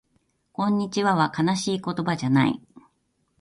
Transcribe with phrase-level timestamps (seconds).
[0.51, 2.59] こんにちはは悲しい言葉じゃない